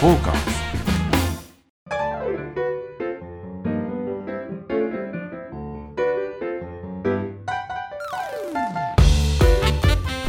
[0.00, 0.60] フォーカス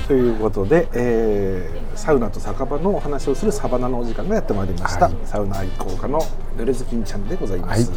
[0.09, 5.15] ということで、えーサウナと酒場のお話をするサバナのお時間がやってまいりました、はい。
[5.23, 6.19] サウナ愛好家の
[6.57, 7.91] ぬれずきんちゃんでございます、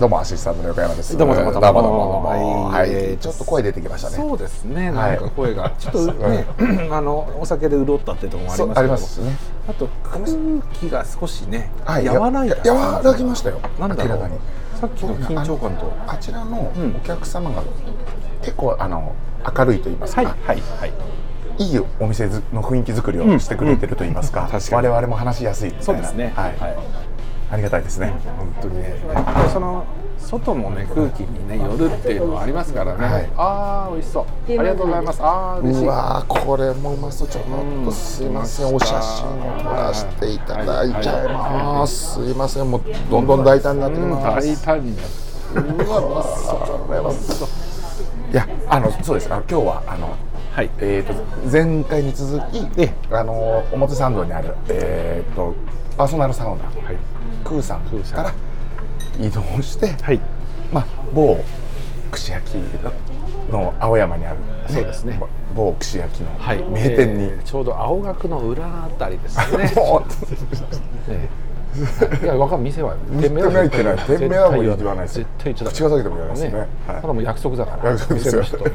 [0.00, 1.16] どうもアシスタントの横山です。
[1.16, 1.82] どうもどうもどうもどうも。
[1.82, 3.14] どうもどうもははい。
[3.14, 4.16] い、ちょっと声出てきましたね。
[4.16, 5.16] そうですね、はい。
[5.16, 6.44] なんか声がちょっとね、
[6.90, 9.36] あのお酒で潤ったっていうところもありますありますね。
[9.68, 10.24] あと空
[10.80, 12.08] 気が少しね、はい。
[12.08, 13.60] 和らいだや和らぎましたよ。
[13.78, 14.30] なんだろう。
[14.76, 15.92] さっきの緊張感と。
[16.08, 16.96] あちらのうん。
[16.96, 17.62] お客様が
[18.40, 19.14] 結構あの
[19.56, 20.92] 明るいと言いますか、はいはいはい
[21.58, 24.48] いいお店ずの雰囲気作りをしてくれてると言いますか、うん。
[24.48, 24.88] 確かに。
[24.88, 25.84] 我々も話しやすいみたいな。
[25.84, 26.32] そうですね。
[26.36, 26.76] はい、はい。
[27.50, 28.12] ありがたいですね。
[28.36, 28.96] 本当にね。
[29.14, 29.84] やっぱりその
[30.18, 33.30] 外のね空気にねよるっていうのはありますからね、はい。
[33.36, 34.24] ああ美味しそう。
[34.24, 35.22] ありがとうございます。
[35.22, 35.84] ああ嬉しい。
[35.84, 37.44] うわーこれもうまそうちょっ
[37.84, 38.74] とすいません。
[38.74, 42.14] お写真を撮らせていただいちゃいます。
[42.14, 42.70] すいません。
[42.70, 47.48] もうどんどん大胆になってきうんます大胆になってうわうまそうこれはそう
[48.32, 49.32] いやあのそうです。
[49.32, 50.16] あの今日はあの
[50.56, 50.70] はい。
[50.78, 51.12] えー、と
[51.52, 55.54] 前回に続きえあの表参道にある、えー、と
[55.98, 56.64] パーソナルサウナ、
[57.44, 58.24] クーさんーさん。
[58.24, 58.34] から
[59.20, 60.20] 移動して、はい。
[60.72, 61.38] まあ、某
[62.10, 62.54] 串焼き
[63.52, 64.38] の青山にある、
[64.70, 65.20] そうですね。
[65.54, 66.62] 某串焼きのはい。
[66.70, 69.70] 名店に、えーちょうど青学の裏あたりですね。
[72.22, 73.96] いや、わかん店は店名は言ってない。
[74.06, 75.74] 店名はもう言わないです絶対言っちゃダメ。
[75.76, 76.58] 口が裂けても言わないですね。
[76.58, 76.68] はい。
[76.86, 78.42] ただもう約束だから約束ですよ。
[78.42, 78.64] 店の人。
[78.64, 78.72] はい、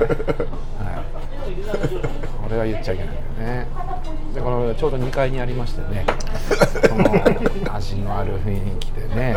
[1.72, 3.68] これは言っちゃいけないんだよね。
[4.34, 6.06] でこのちょうど2階にありましてね。
[6.90, 9.36] この味のある雰囲気でね。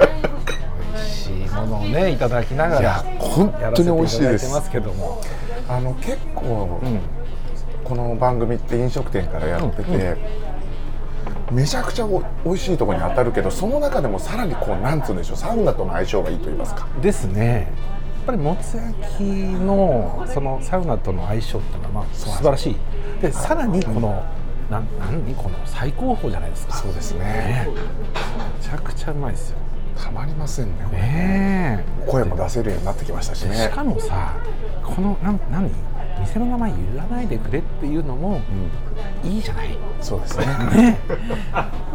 [0.94, 4.52] 美味しいものをねいただきながらいや本当に美味しいです。
[4.52, 5.20] ますけども、
[5.68, 7.00] あの結構、うん、
[7.82, 10.16] この番組って飲食店からやってて、
[11.50, 16.86] めちゃくちゃお美味しいところに当たるけどその中でもさらにこうなんつうんでしょうサウナとの相性がいいと言いますか。
[17.02, 17.72] ですね
[18.24, 22.76] ぱりもつ焼きのそのサウナとの相性っていうのはまあ素晴らしい。
[23.20, 24.22] でさらにこの、
[24.70, 26.74] なん何この最高峰じゃないですか。
[26.74, 27.68] そうですねね。
[27.68, 29.58] めちゃくちゃうまいですよ
[30.04, 33.52] たまりませんねね声も出せるようになってきましたしね。
[33.54, 34.34] えしかもさ
[34.82, 35.70] このなん何？
[36.20, 38.40] 店の名前言わないでくれっていうのも
[39.24, 40.46] いいじゃない、そうですね。
[40.46, 41.14] ねえ。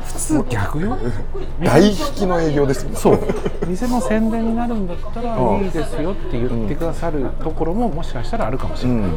[0.06, 0.98] 普通逆よ？
[1.64, 3.20] 大引きの営業ですよそう。
[3.68, 5.66] 店の宣伝になるんだったらうん。
[5.66, 9.12] いいですよって言ってくださるところももしかしたらあるかもしれない、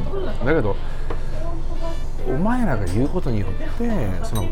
[0.44, 0.76] だけど
[2.28, 3.90] お前らが言うことによって
[4.22, 4.44] その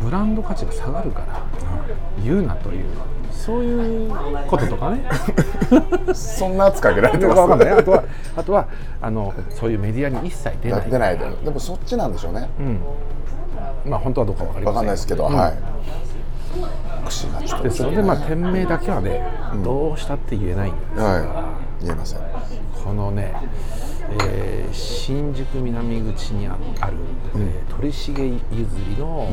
[0.00, 1.42] ブランド価値が下がるから
[2.24, 2.84] 言うなという
[3.32, 4.10] そういう
[4.46, 5.04] こととかね。
[6.14, 7.70] そんな圧かけられてますわかんない。
[7.70, 8.04] あとは
[8.36, 8.66] あとは
[9.00, 10.90] あのそういうメディアに一切出ない。
[10.90, 12.48] 出ないででもそっちなんでしょうね。
[12.58, 12.80] うん。
[13.90, 14.74] まあ本当はどうかわかりません。
[14.74, 15.34] わかんないですけど、うん。
[15.34, 15.52] はい。
[17.04, 19.22] 串がちょっとでそれでまあ店名だけはね、
[19.64, 21.08] どうしたって言えないんだよ。
[21.08, 22.20] はい言えません。
[22.84, 23.34] このね、
[24.24, 26.96] えー新宿南口にあある、
[27.36, 29.28] えー鳥茂ゆずりの、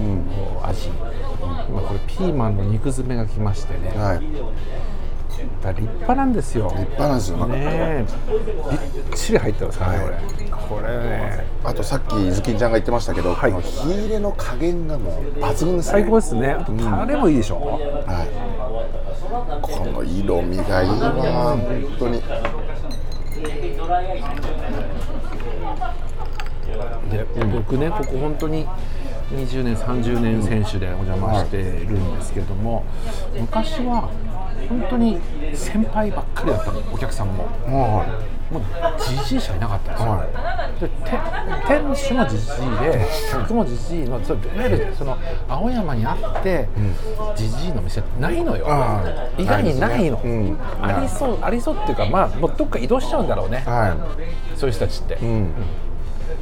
[0.63, 4.21] 味、まあ、これピーマンの肉詰めが来ましてね、はい
[5.61, 6.65] だ立派なんですよ。
[6.69, 8.05] 立派なんですよ、ねえ。
[8.71, 8.81] びっ
[9.15, 10.09] ちり入ってますからね、はい
[10.69, 10.81] これ。
[10.81, 11.45] これね。
[11.63, 15.91] あとさっきズキンちゃんが言ってましたけど、この火入れの加減がもう抜群ですね。
[15.91, 16.51] 最高ですね。
[16.51, 22.21] あとタレもいいでしょ、はい、この色味がいいな本当に。
[27.11, 28.67] で僕ねここ本当に
[29.31, 31.63] 20年30年選手でお邪魔してる
[31.97, 32.83] んですけれども、
[33.39, 34.09] 昔は
[34.69, 35.19] 本当に
[35.53, 38.05] 先輩ばっかりだったのお客さんもは
[38.51, 38.63] もう
[39.01, 40.95] じじいしかいなかったんですよ、はでて
[41.67, 46.67] 店主もじじいで客もじじいのいわゆるその青山にあって
[47.35, 48.67] じじいの店ってないのよ、
[49.37, 50.57] 意外にないの、うん。
[50.81, 53.69] ありそうありそうっていうかまあもうどっか移動しちゃうんだろうね、い。
[53.69, 53.95] は
[54.55, 55.53] そういう人たちって、い、うん、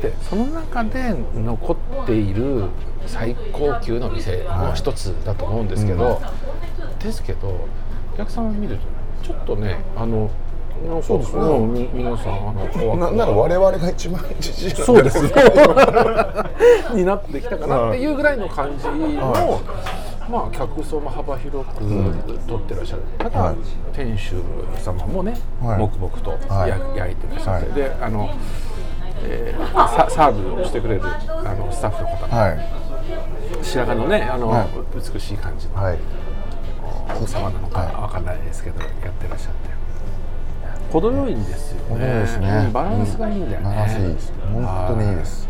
[0.01, 2.65] でその中で残っている
[3.05, 6.21] 最高級の店の一つだと思うんですけど、
[6.99, 7.67] ですけど
[8.13, 8.83] お客さんを見ると
[9.23, 10.29] ちょっとねあの
[11.01, 15.21] そうですね、み皆さんあのななら我々が一番じじいなんそうです。
[15.23, 15.31] ね
[16.93, 17.89] になってきたかな。
[17.89, 19.61] っていうぐらいの感じの、
[20.29, 21.75] まあ、客層も幅広く
[22.47, 23.55] 取ってらっしゃる、ただ、はい
[23.93, 24.33] 店主
[24.83, 25.77] 様もね、はい。
[25.77, 26.69] 黙々とはい。
[26.69, 27.75] や焼いてらっしゃって、はい。
[27.75, 28.29] であの、
[29.25, 32.27] えーササーブをしてくれるあのスタッフの方。
[32.27, 32.59] も、はい。
[33.63, 34.67] 白髪のねあの、はい。
[34.95, 35.75] 美しい感じの。
[35.75, 35.97] はい。
[37.15, 39.73] 奥様なのかわかんないですけど、やってらっしゃって。
[40.91, 42.05] 程よいんですよね。
[42.05, 42.49] ですね。
[42.65, 44.33] うんバランスがいいんだよね、バランスいいです。
[44.53, 45.47] 本当にいいです。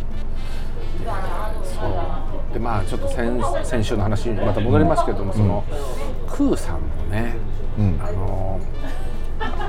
[1.64, 2.54] そう。
[2.54, 5.64] でまあちょっと先先週の話にまた戻りますけども、その
[6.30, 6.80] クーさんの
[7.12, 7.36] ね、
[7.78, 8.00] うん。
[8.02, 8.60] あの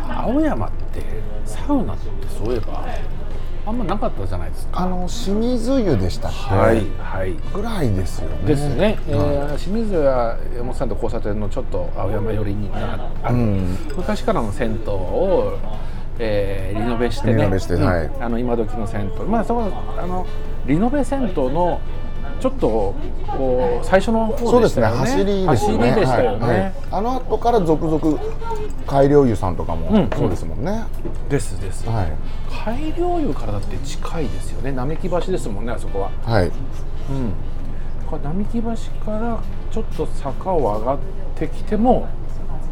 [0.08, 1.02] 青山って
[1.44, 2.08] サウナって
[2.38, 2.84] そういえば
[3.66, 4.80] あんまなかったじゃないですか。
[4.82, 6.72] あの清水湯でしたっけ、は
[7.24, 8.36] いぐらいですよね。
[8.46, 9.26] ですね、えはい。
[9.26, 13.78] ー清水や山本さんと交差点のちょっと青山寄りになある、うん。
[13.96, 15.58] 昔からの銭湯を、
[16.18, 17.36] えーリノベしてね。
[17.36, 17.84] リノベしてうん。
[17.86, 19.24] はいあの今時の銭湯。
[19.26, 20.26] まあそこあの
[20.66, 21.80] リノベ銭湯の
[22.40, 22.94] ちょっと
[23.26, 25.46] こう最初のそうですね方でしたよね。
[25.46, 28.18] 走りでしたよね、あの後から続々
[28.86, 30.10] 改良湯さんとかも、うん。
[30.16, 30.84] そうですもんね、
[31.28, 32.12] ですです、はい。
[32.64, 34.72] 改良湯からだって近いですよね。
[34.72, 36.10] 並木橋ですもんねあそこは。
[36.22, 36.46] はい。
[36.46, 36.50] う
[37.12, 38.68] ん、並木橋
[39.04, 39.38] から
[39.70, 40.98] ちょっと坂を上がっ
[41.34, 42.06] てきても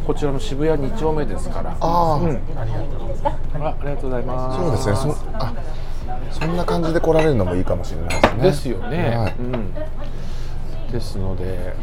[0.07, 1.77] こちらの渋谷2丁目ですから。
[1.81, 2.79] ああ、うん、あありが
[3.97, 4.59] とうございます。
[4.59, 5.15] そうですね。
[5.15, 5.53] そあ
[6.33, 8.43] そんな感じで来られるのもいいかもしれないですね。
[8.43, 9.35] ですよね、はい。
[9.39, 9.75] うん、
[10.93, 11.75] ですので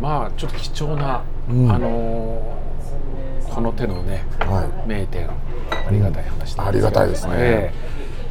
[0.00, 1.70] まあちょっと貴重な、うん。
[1.70, 2.62] あのー
[3.54, 6.68] この手のねは名店ありがたい話なん。
[6.68, 7.32] ありがたいですね。
[7.36, 7.72] え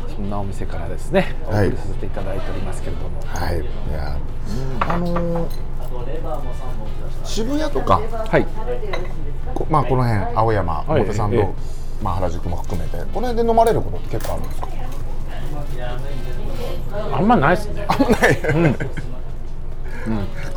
[0.10, 0.14] え。
[0.16, 1.68] そんなお店からですねおはい。
[1.68, 3.22] 送りさせていただいておりますけれども。
[3.22, 3.60] いはい。
[3.60, 3.64] い
[3.94, 4.18] や
[4.80, 5.50] あのー
[7.24, 8.48] 渋谷とかはい。
[9.54, 11.02] こまあこの辺青山はい。
[11.02, 11.48] 表参道、ええ。
[12.04, 14.68] まあ、原宿も含めてこの辺で飲まれることって結構あるんですか？
[17.14, 17.86] あんまないですね。
[17.88, 18.38] あんまない、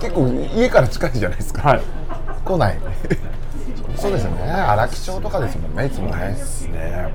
[0.01, 1.83] 結構家から近いじゃないですか、はい。
[2.45, 2.79] 来ない。
[3.97, 4.51] そうですよね。
[4.51, 5.87] 荒木町とかですもんね。
[5.87, 6.29] いつもね。
[6.29, 7.13] ですね、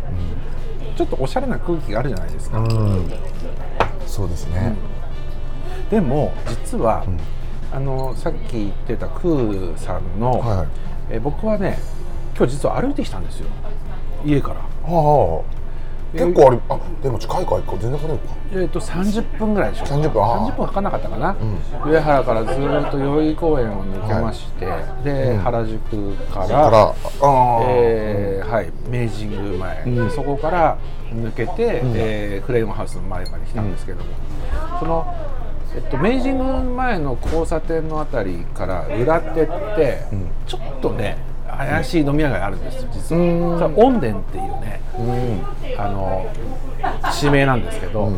[0.95, 3.11] ちょっとおしゃれな空気があるじゃないですか、うん。
[4.07, 4.75] そうですね、
[5.89, 7.05] でも実は、
[7.71, 10.67] あのさっき言ってたクーさんの、はい
[11.11, 11.79] え僕はね
[12.37, 13.47] 今日実は歩いてきたんですよ。
[14.25, 14.55] 家から、
[14.91, 15.58] はあ
[16.13, 18.23] 結構あれあでも近いかいか全然来れるか。
[18.51, 21.35] えー、と30分ぐらいでしょ30分あー30分かかんなかったかな、
[21.85, 24.65] 上原からずーっと代々木公園を抜けまして、
[25.03, 25.37] で、うん。
[25.39, 26.95] 原宿からからああ、
[27.67, 30.11] えーはい、明治神宮前、うん。
[30.11, 30.77] そこから
[31.13, 34.05] 抜けて、えーフレームハウスの前まで来たんですけども、
[34.79, 35.13] その、
[35.75, 40.31] えっと、明治神宮前の交差点のあたりから裏手って、ん。
[40.47, 41.28] ちょっとね
[41.59, 45.45] 怪しい飲み屋街あるんですよ実は、恩殿っていうねうん。
[45.77, 46.25] あの
[47.11, 48.11] 地名なんですけど、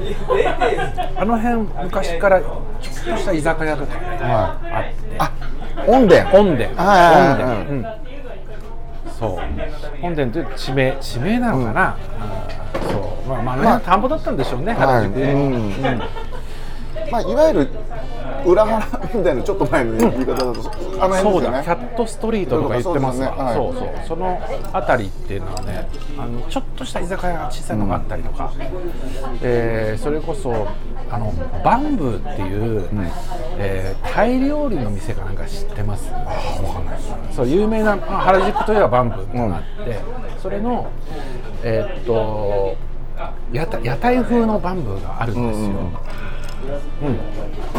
[1.17, 5.15] あの辺昔からちょっとした居酒屋とかね、はあって。
[5.17, 5.31] あ
[5.87, 7.65] 温殿本殿、はいはいはい。
[7.65, 7.85] 本殿、うん、
[9.19, 9.39] そう、
[10.01, 11.97] 本殿という地名、地名なのかな？
[12.83, 12.91] うん。
[12.91, 13.79] そう、まあ、まあ、まあ。
[13.79, 15.33] 田んぼだったんでしょうね、はい原宿ね。
[15.33, 15.53] うん。
[15.53, 16.01] うん。
[17.11, 17.69] まあいわゆる
[18.45, 20.49] 裏腹みたいなちょっと前の言い方だと、
[20.99, 23.53] あのそうだ、辺ですよねキャットストリートとか言ってますわ。
[23.53, 24.41] そそうそう、その
[24.73, 28.51] 辺りっていうのはね、あのちょっとした居酒屋が小さいのがあったりとか。
[29.41, 30.67] えーそれこそ、
[31.09, 31.33] あの
[31.63, 32.87] バンブーっていう、
[33.57, 36.11] えータイ料理の店かなんか知ってます？
[37.35, 39.99] そう有名な、まあ、原宿といえばバンブーってのがあって、
[40.41, 40.89] それの
[41.63, 42.75] えーっと
[43.51, 43.65] 屋
[43.97, 45.67] 台風のバンブーがあるんですよ。
[45.67, 45.97] うん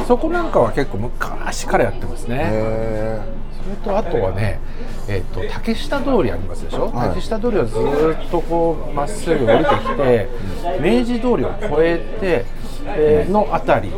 [0.06, 2.38] そこなんかは結構昔からやってますね。
[2.40, 3.20] へ
[3.62, 4.58] それとあとはね、
[5.08, 7.08] えー、と竹下通りありますでしょ、はい。
[7.10, 10.28] 竹下通りをずーっとこうまっすぐ降りてきて、
[10.80, 12.44] 明治通りを越えて、
[12.84, 13.92] えーのあたりっ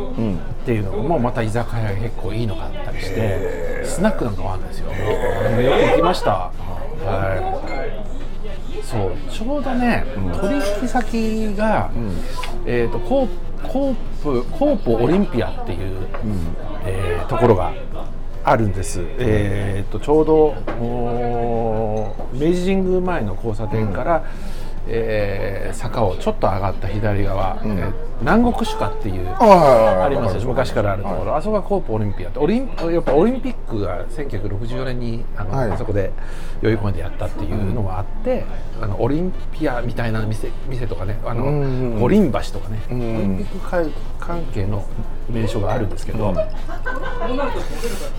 [0.65, 4.91] ていうのもまた居酒屋が結構いいのがあったりして、スナックなんかもあるんですよ。
[4.91, 6.51] よく行きました。
[7.03, 8.04] はい。
[8.85, 9.11] そう。
[9.31, 10.05] ちょうどね、
[10.39, 11.91] 取引先が、
[12.65, 13.27] えー、とコー
[13.67, 16.07] コープコープオリンピアっていう、
[16.85, 17.73] えーところが
[18.43, 20.53] あるんです、えー、とちょうど
[22.31, 24.23] 明治神宮前の交差点から、
[24.87, 35.71] えー坂をちょっと上がった左側、えー南国酒家っていうはいはいはいあります昔からあるところ、あそこがコープオリンピアってオリンやっぱオリンピックが1964年にあの、はい。
[35.71, 36.13] あそこで
[36.61, 38.45] 代々木公園でやったっていうのがあって、
[38.81, 44.85] あのオリンピアみたいな店店とかねあの、うんうん五輪橋とかね、んオリンピック会関係の
[45.29, 46.33] 名所があるんですけど、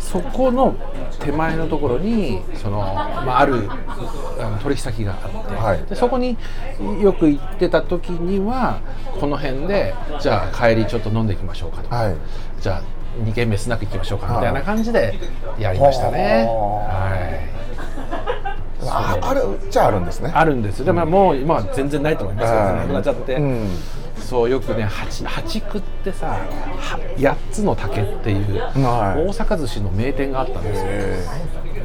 [0.01, 0.75] そこの
[1.21, 3.69] 手前のところにその、まあ、ある
[4.39, 5.83] あの取引先があって、はい。
[5.85, 6.37] でそこに
[7.01, 8.81] よく行ってた時には
[9.21, 11.89] この辺でじゃあ帰りちょっと飲んでいきましょうかと。
[11.89, 12.17] か、はい。
[12.61, 12.83] じゃあ
[13.23, 15.15] 2軒目スナック行きましょうかみたいな感じで
[15.59, 16.45] やりましたね。
[16.49, 17.57] ははい。
[18.89, 20.31] ああるっちゃあるんですね。
[20.35, 20.81] あるんです。
[20.81, 23.69] よでももう今は全然ないと思いますなくなっちゃって、うん
[24.27, 29.21] そうよくね八八区ってさは八つの竹っていう、はい。
[29.25, 30.91] 大阪寿司の名店があったんですよ。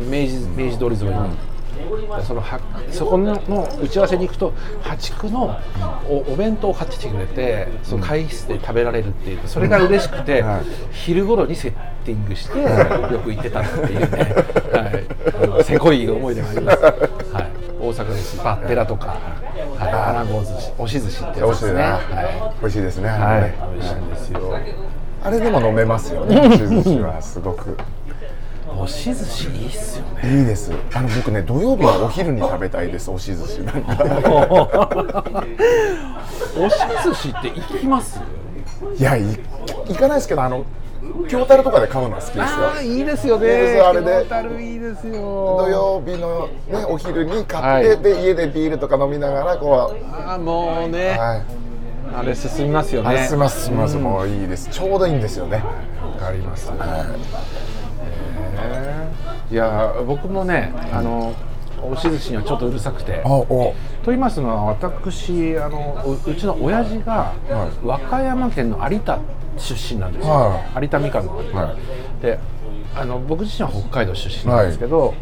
[0.09, 1.51] 明治明治通り沿いに。
[2.25, 2.59] そのは
[2.91, 5.57] そこのの打ち合わせに行くと破竹の
[6.07, 10.61] おお弁当を買ってきてくれてその会議室で食べられるっていうそれが嬉しくて、はい。
[10.91, 11.71] 昼頃にセッ
[12.05, 14.07] ティングしてよく行ってたっていうね、
[14.73, 15.43] はい。
[15.43, 23.09] あの、せこい思い出があります、はい、大阪ですバッテラとか、はい、穴子寿司押し寿司ってやつですね、美味しいな、は美味しいですね。
[23.09, 23.53] はい。
[23.73, 24.59] 美味しいんですよ。
[25.23, 26.39] あれでも飲めますよね。
[26.45, 27.77] 押し寿司はすごく。
[28.77, 30.39] 押し寿司いいっすよね。
[30.39, 30.71] いいです。
[30.93, 33.61] あの僕ね土曜日のお昼に食べたいです押し寿司。
[33.61, 33.93] なんか。
[36.55, 38.21] 押し寿司って行きます？
[38.97, 39.23] いやい
[39.87, 40.65] 行かないですけどあの
[41.27, 42.43] 京樽とかで買うのは好きですよ。
[42.45, 43.79] ああいいですよね。
[43.81, 44.25] あれで。
[44.63, 45.13] いいですよ。
[45.59, 48.01] 土曜日の、ね、お昼に買って、はい。
[48.01, 51.43] で家でビールとか飲みながらこああもうう、ね、はい、
[52.17, 53.09] あれ進みますよね。
[53.09, 54.69] あれすみますすみます、もういいです。
[54.69, 55.57] ちょうどいいんですよね。
[55.57, 55.63] わ
[56.27, 56.75] かります、は
[59.49, 59.53] い。
[59.53, 59.55] い。
[59.55, 61.33] や僕もねあの
[61.83, 63.23] 押し寿司にはちょっとうるさくて。
[63.23, 63.75] と
[64.07, 69.19] 言いますのは私あのううちの親父がは和歌山県の有田
[69.57, 71.75] 出身なんですよ、は有田みかんの、は
[72.21, 72.39] で
[72.95, 75.13] あの僕自身は北海道出身なんですけど、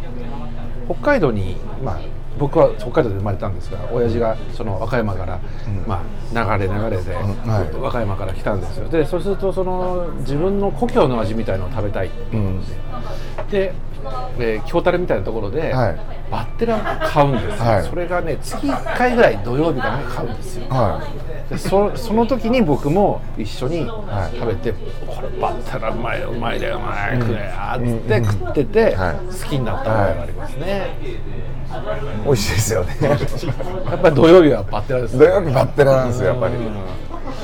[0.85, 1.99] 北海道にまあ
[2.37, 5.39] 僕は北海道で生まれたんですが親父がその和歌山から、
[5.85, 6.01] ま
[6.33, 7.75] あ、流れ流れで、はい。
[7.75, 8.87] 和歌山から来たんですよ。
[8.87, 12.61] でそうするとその自分の故郷の味みたいのを食べたいっていうの
[13.51, 13.73] で、
[14.37, 15.99] で京樽みたいなところで、はい。
[16.31, 17.83] バッテラを買うんですよ、はい。
[17.83, 20.65] それがね月1回ぐらい土曜日かなんか買うんですよ。
[20.69, 21.01] は
[21.49, 24.37] でそその時に僕も一緒にはい。
[24.37, 29.15] 食べて、これバッタラうまいうまいだよお前食えやっつって食ってて、はい。
[29.15, 32.25] 好きになった覚えがありますね、い。
[32.25, 32.97] 美味しいですよね。
[33.89, 36.53] やっぱり土曜日はバッテラです土曜日バッテラなんですよやっぱり。
[36.55, 36.71] うん。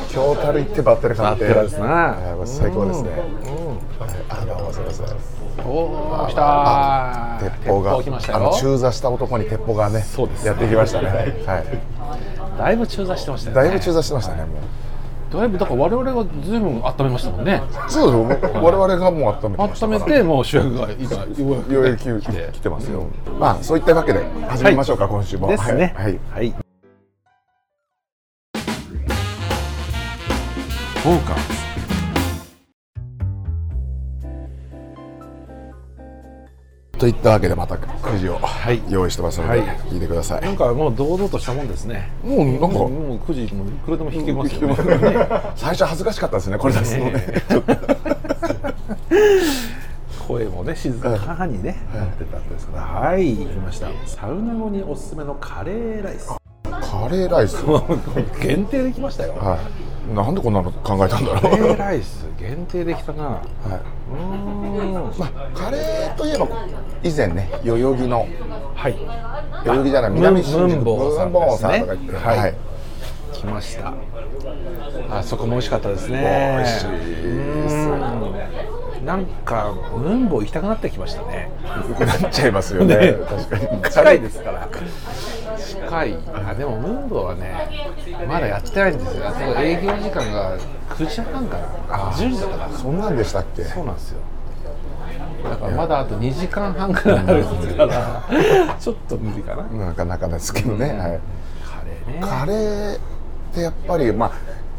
[0.10, 1.44] 京樽行ってバッテラ買って。
[1.44, 1.86] バッテラですな。
[1.88, 3.10] はい最高ですね。
[3.46, 4.06] うん。
[4.06, 4.16] はい。
[4.30, 5.35] あどうもすいません
[5.66, 7.50] おお来たー。
[7.50, 11.08] 鉄砲があのよ中座した男に鉄砲がねそうですやってきましたね。
[11.46, 12.58] はい。
[12.58, 13.62] だいぶ中座してましたよね。
[13.64, 14.48] だいぶ中座してましたねも
[15.34, 15.38] う。
[15.38, 17.62] だいぶだから我々がずいぶん温めましたもんね。
[17.90, 18.62] そうですよ。
[18.62, 20.88] 我々がもう温めて温めてもう主役が
[21.38, 23.04] 今ようややくく来て来てますよ。
[23.40, 25.48] まあそういったわけで始めましょうか今週も。
[25.48, 25.94] ですね。
[25.98, 26.06] はい。
[26.06, 26.20] はい。
[26.34, 26.66] はい
[31.06, 31.55] フォーカス
[37.06, 38.82] といったわけでまたくじをはい。
[38.90, 39.62] 用意してますのではい。
[39.92, 40.42] 聞いてください。
[40.42, 42.10] なんかもう堂々としたもんですね。
[42.24, 44.76] もうなんかもう9時もいくらでも弾けますよね。
[45.56, 47.24] 最初恥ずかしかったですねこれ出すのね。
[50.28, 52.82] 声もね静かにねなってたんですが。
[52.82, 53.90] はい来ました。
[54.08, 56.30] サウナ後におすすめのカレーライス。
[56.64, 57.58] カレーライス？
[58.42, 59.34] 限定できましたよ。
[59.36, 63.24] はいなんでこんなの考えたんだろカレうーライス限定できたな。
[63.24, 63.42] は
[64.12, 65.16] うーん。
[65.16, 66.48] いまあカレーといえば
[67.04, 68.28] 以前ね代々木の
[68.76, 68.96] はい。
[69.66, 70.68] 代々木じゃない南新宿。
[70.68, 71.40] ムンボウさんね。
[71.58, 72.38] さんとか言ってはい。
[72.38, 72.56] はい。
[73.34, 73.94] 来ました。
[75.12, 76.56] あそこも美味しかったですね。
[76.58, 79.06] 美味しいですうん。
[79.06, 81.50] なんかムンボウ行きたくなってきましたね。
[82.00, 82.96] なっちゃいますよね。
[82.98, 83.14] ね。
[83.28, 83.82] 確かに。
[83.92, 84.68] 近いですから
[86.04, 86.18] 近い。
[86.34, 87.70] あでもムンボウはね
[88.28, 89.32] まだやってないんですよ。
[89.32, 90.58] そう営業時間が
[90.90, 93.64] 9時半から10時だからそんなんでしたっけ？
[93.64, 94.20] そうなんですよ。
[95.44, 99.64] だからまだあと2時間半くらいあるんですからちょっと無理かな。
[99.88, 101.20] なかなかですけどね、はい。
[101.64, 102.20] カレーね。
[102.22, 103.00] カレーっ
[103.54, 104.32] てやっぱりまあ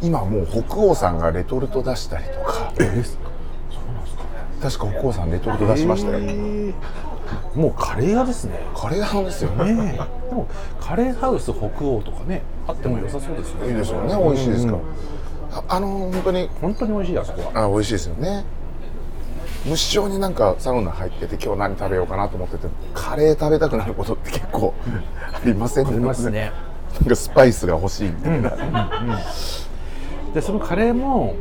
[0.03, 2.73] 今もう北欧さんがレトルト出したりとか。
[4.63, 6.75] 確か北欧さんレトルト出しましたよ、へー
[7.55, 8.61] もうカレー屋ですね。
[8.75, 9.99] カレー派ですよね。
[10.29, 10.47] でも
[10.81, 13.69] カレーハウス北欧とかねあっても良さそうですよね。
[13.69, 14.15] いいですよね。
[14.17, 14.73] 美味しいですか。
[14.73, 14.79] ら、
[15.59, 16.49] ああの本当に。
[16.61, 17.65] 本当に美味しいあそこは。
[17.65, 18.45] あ美味しいですよね。
[19.65, 24.73] 無性になんかサウナ入ってて今日何食べようかなと思っててカレー食べたくなることって結構
[25.33, 25.89] ありません？
[25.89, 26.53] ありますね。
[27.01, 28.57] なんかスパイスが欲しいみたいな、
[30.33, 31.35] でそのカレーも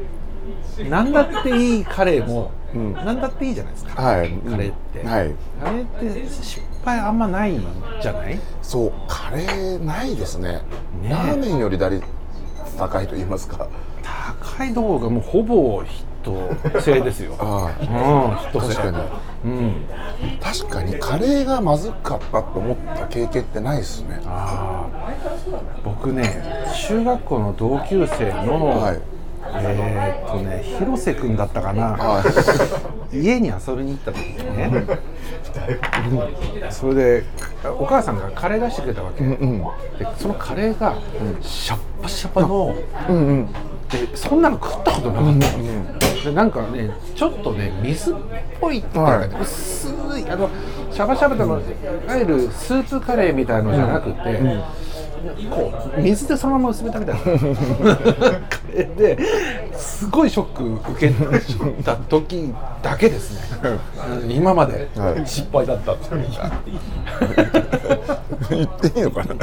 [0.90, 2.94] 何だっていいカレーも、ん。
[2.94, 4.30] 何だっていいじゃないですか、はい。
[4.32, 5.32] カレーって、はい。
[5.64, 7.58] カレーって失敗あんまない
[8.02, 8.40] じゃない？
[8.62, 8.92] そう。
[9.08, 10.54] カレーないですね。
[10.54, 10.62] ね。
[11.06, 12.04] えラーメンより打率
[12.78, 13.68] 高いと言いますか。
[14.48, 17.36] 高いとこもうほぼヒット制ですよ。
[17.40, 17.72] あ
[18.54, 18.62] うん。
[18.62, 18.98] 確かに。
[19.46, 19.76] うん。
[20.42, 24.20] 確かにカレーがまずかったと思った経験ってないですね。
[24.26, 25.12] ああ
[25.84, 26.44] 僕ね
[26.88, 29.00] 中学校の同級生の、はい
[29.62, 32.24] えーっとね広瀬君だったかな、は
[33.12, 33.18] い。
[33.18, 34.72] 家に遊びに行った時にね、
[36.64, 36.72] うん。
[36.72, 37.24] それで
[37.80, 39.64] お母さんがカレー出してくれたわけ、うん
[39.98, 40.96] でそのカレーが
[41.42, 42.76] シャッパシャパの、
[43.10, 43.48] うんうん。
[43.90, 48.16] でそんなの食ったことなかった、でなんかねちょっとね水っ
[48.60, 49.42] ぽいっていうか、ねはい。
[49.42, 49.88] 薄
[50.20, 50.50] いあの
[50.92, 51.64] シャバシャバの、い
[52.08, 54.20] わゆるスープカレーみたいのじゃなくて、
[55.50, 59.18] こう水でそのまま薄めたみたいなカレーで
[59.74, 61.14] すごいショック受け
[61.84, 63.60] た時だけですね。
[64.22, 64.90] うん今まで。
[64.96, 65.28] はい。
[65.28, 66.52] 失敗だったっていうか。
[68.50, 69.36] 言っていいのかな？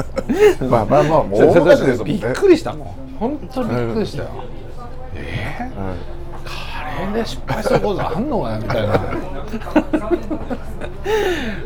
[0.67, 2.87] まあまあまあもうびっくりしたもん。
[3.19, 4.29] 本当にびっくりしたよ、
[5.15, 5.79] えー？
[5.79, 5.97] はい
[6.43, 8.99] カレーで失敗することあんのかよみたいな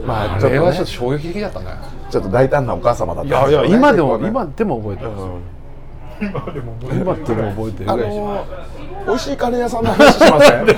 [0.06, 0.54] まああちょっとね。
[0.54, 1.66] れはちょっと衝撃的だったね。
[2.10, 4.30] ちょっと大胆なお母様だったいやいや今でも、ね。
[4.30, 5.10] 今でも覚えてる、
[6.22, 7.92] 今でも覚えてる
[9.06, 10.66] 美味しいカレー屋さんの話しません？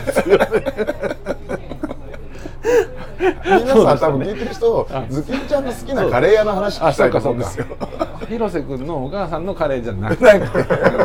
[3.20, 7.66] 皆さん多分聞いてる人ズキンちゃんの好きなカレー屋の話聞あきたいと思うんですよ。
[7.66, 7.88] か
[8.30, 10.24] 広瀬君のお母さんのカレーじゃなくて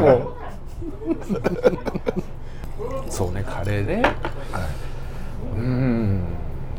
[0.01, 0.29] もう
[3.09, 4.03] そうねカレーで、
[5.57, 6.23] うん。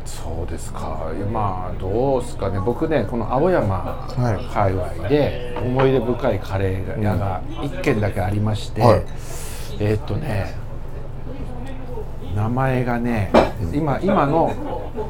[0.04, 1.10] そうですか。
[1.32, 2.60] まあどうですかね。
[2.60, 4.54] 僕ねこの青山はい。
[4.54, 9.02] 界隈で思い出深いカレー屋が一軒だけありまして、はい。
[9.80, 10.54] えーっとね
[12.36, 13.32] 名前がね
[13.72, 14.52] 今今の、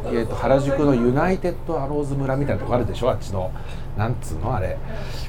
[0.06, 3.50] えーっと原宿のユナイテッドアローズ村みたいなとこあるでしょあっちの。
[3.98, 4.78] なんつうのあれ。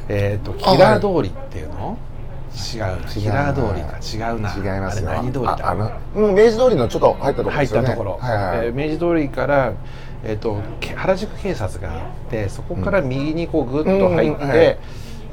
[0.07, 1.97] えーっとキラー通りっていうの？
[2.57, 3.81] 違うキラー通り
[4.17, 4.27] か。
[4.31, 4.53] 違うな。
[4.55, 5.09] 違いますよ。
[5.11, 5.51] あれ何通りだ？
[5.51, 7.87] ああのうん明治通りのちょっと入ったところ入ですよね。
[7.87, 8.67] ったところ、はいはい。
[8.67, 9.73] えー明治通りから、
[10.23, 14.77] えー、とけ原宿警察があってそこから右にこうぐっと入って、うんはい。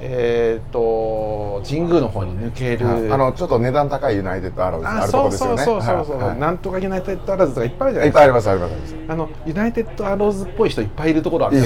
[0.06, 5.82] えっ、と神宮の方に抜ける、あのちょっと値段高いユナイテッドアローズああるとそうそうこですよね。
[5.84, 6.38] そうそうそう、はいはい。
[6.38, 8.18] なんとかユナイテッドアローズとかいっぱいあるじゃないいっですか。
[8.18, 8.94] ぱいありますありますあります。
[9.08, 11.62] あのユナイテッドアローズっぽい人いっぱいいるところある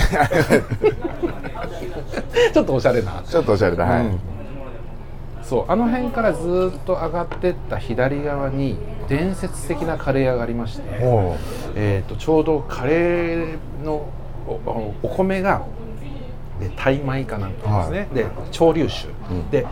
[2.53, 3.23] ちょっとおしゃれな。
[3.27, 4.21] ちょっとおしゃれだはい、うん
[5.49, 8.77] そうあの辺からずっと上がってった左側に
[9.09, 10.83] 伝説的なカレー屋がありまして、
[11.75, 14.13] えー、とちょうどカレーの
[14.47, 15.65] おおお米が
[16.61, 19.51] でタイ米かなんかですね、で潮流酒、うん。
[19.51, 19.67] で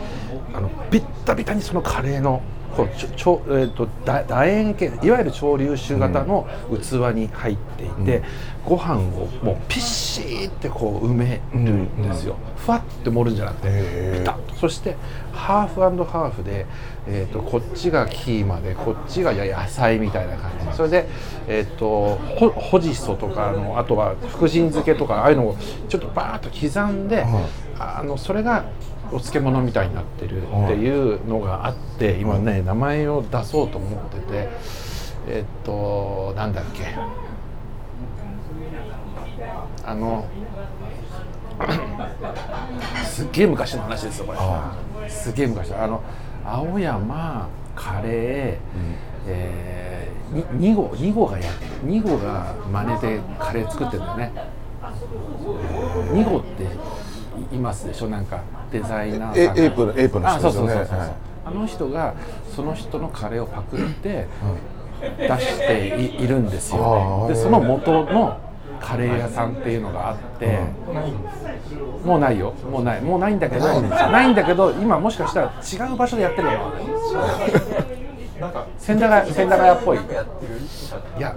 [0.55, 2.43] あのビッタビタにそのカレーの
[2.77, 8.23] こうちょちょ、えー、とだ楕円形いわゆる潮流酒型の器に入っていて、
[8.67, 14.55] ご飯をもうピッシーってこう埋めるんですよ、ふわって盛るんじゃなくてピタッと。
[14.57, 14.97] そして
[15.33, 16.67] ハーフハーフで、
[17.07, 20.77] えー、とこっちがキーマでこっちがや野菜みたいな感じ。
[20.77, 21.09] それで、
[21.47, 25.57] えー、とほほじそとかあのあとは福神漬けとかああいうのを
[25.89, 27.25] ちょっとバーッと刻んで、
[27.79, 28.65] あのそれが
[29.13, 34.49] お漬物みたいになってるっていうのがあって今ね名前を出そうと思ってて
[35.29, 37.26] えっ、となんだっけ
[39.87, 40.27] あの
[43.07, 45.09] すっげえ昔の話ですよこれ。
[45.09, 46.03] すげえ昔あの
[46.45, 48.57] 青山カレー、
[49.27, 54.33] えー、に2号2号がやって2号が真似でカレー作ってるんだよね。
[56.13, 56.65] 2号って
[57.53, 61.13] いいますでしょなんかデザイナーさんエイプのエイプのあ人そうそうそうそう、ですよねはい。
[61.47, 62.15] あの人が
[62.55, 64.27] その人のカレーをパクって
[65.19, 67.27] 出していいるんですよ。
[67.29, 68.41] でその元の
[68.81, 70.61] カレー屋さんっていうのがあって、
[72.05, 72.53] もうないよ。
[72.71, 73.01] もうない。
[73.01, 74.45] もうないんだけどないんだ。
[74.45, 75.53] けど今もしかしたら
[75.89, 76.73] 違う場所でやってるの
[78.79, 79.99] 千駄ヶ谷千駄ヶ谷っぽい。
[79.99, 81.35] いや、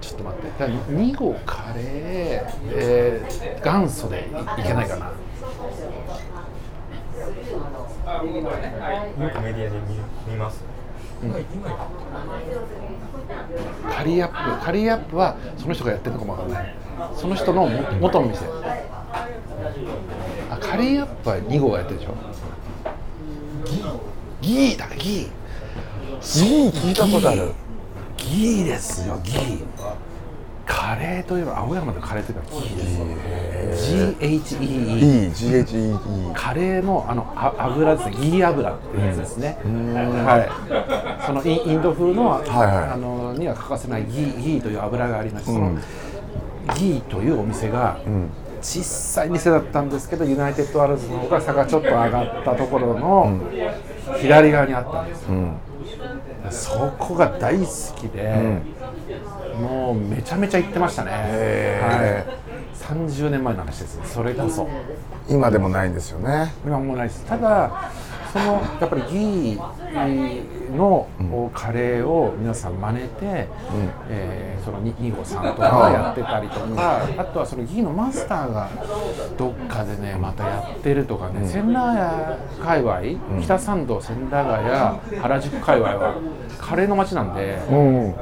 [0.00, 0.48] ちょっと待って。
[0.58, 1.84] だから2号カレー、
[2.72, 5.06] えー元祖でいいけないかな。
[5.06, 5.12] よ
[8.22, 9.76] くメディアで
[10.26, 10.64] 見見ます。
[13.92, 16.74] カリーアップカリーアップはその人がやってるのかもわかんない。
[17.14, 18.44] その人のも元の店。
[20.50, 22.14] あカリーアップは2号がやってるでしょ。
[23.64, 24.00] ギー
[24.40, 25.30] ギーだギー。
[26.20, 27.52] ギー聞いたことある。
[28.16, 29.64] ギーですよギー
[30.70, 32.98] カレーといえば青山のカレーといえばギーです。
[33.00, 33.06] よ
[34.20, 45.76] GHEE E GHEE カレーのあのあ油ですねギー油っていうやつですね、はい、そのインインド風の,、はいあのには欠かせないギーギーという油がありまして、その
[46.76, 47.98] ギーというお店が
[48.62, 53.40] 小さい店だったんですけどユナイテッドアローズの方が差がちょっと上がったところの
[54.20, 55.26] 左側にあったんです。
[56.50, 58.60] そこが大好きで、
[59.60, 64.00] もうめちゃめちゃ行ってましたね、へはい、30年前の話です。
[64.04, 64.68] それこそ。
[65.28, 66.52] 今でもないんですよね。
[66.64, 67.24] 今もうないです。
[67.24, 67.90] ただ
[68.32, 71.08] そのやっぱりギーの
[71.52, 73.48] カレーを皆さん真似て、
[74.08, 78.68] えーそのニニゴさんとかがやってたりとか、あとはそのギーのマスターが
[79.38, 86.14] どっかでねまたやってるとかね、千駄ヶ谷界隈、北参道千駄ヶ谷原宿界隈は
[86.58, 88.14] カレーの街なんでうん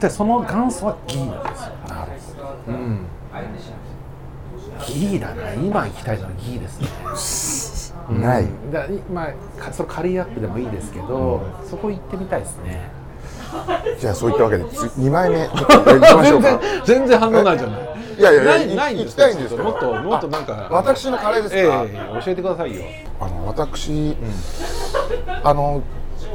[0.00, 1.72] でその元祖はギーなんですよ。
[1.88, 2.12] なる
[2.68, 3.06] うん
[4.86, 5.54] ギーだな。
[5.54, 6.68] 今行きたいのはギーで
[7.16, 7.94] すね。
[8.08, 8.42] ほどない。
[8.42, 8.72] うん。
[8.72, 12.90] だいまあかそのカリーアップでもいいですけど、そこ行ってみたいですね。
[14.00, 15.46] じゃあそういったわけでつ2枚目。
[15.46, 16.60] ちょっと行きましょうか。
[16.84, 17.80] 全然反応ないじゃない。
[18.18, 20.68] いやいやいやないないんです行きたいんですもっともっとなんか。
[20.70, 21.84] あ私のカレーですか？
[21.84, 22.82] ええ教えてくださいよ。
[23.20, 24.16] あの私、
[25.42, 25.82] あの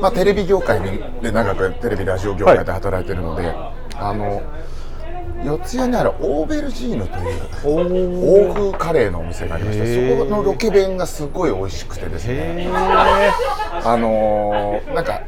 [0.01, 0.79] まあテレビ業界
[1.21, 3.53] で長くテレビラジオ業界で働いてるので、
[3.95, 4.41] あの
[5.43, 12.33] 四谷にあるオーベルジーヌという欧風カレーのお店がありましてそこのロケ弁がすごい美味しくてですね。
[12.35, 12.69] へ
[13.83, 15.21] あのーなんか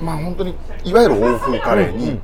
[0.00, 0.54] まあ本当に
[0.84, 2.20] いわゆる欧風カレーに、